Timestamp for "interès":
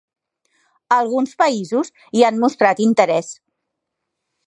2.89-3.33